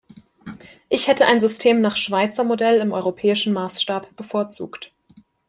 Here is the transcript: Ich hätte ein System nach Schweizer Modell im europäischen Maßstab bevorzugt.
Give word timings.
Ich 0.89 1.07
hätte 1.07 1.27
ein 1.27 1.39
System 1.39 1.79
nach 1.79 1.95
Schweizer 1.95 2.43
Modell 2.43 2.77
im 2.79 2.91
europäischen 2.91 3.53
Maßstab 3.53 4.15
bevorzugt. 4.15 4.91